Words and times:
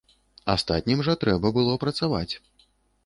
Астатнім 0.53 1.03
жа 1.07 1.15
трэба 1.25 1.53
было 1.59 1.77
працаваць. 1.87 2.29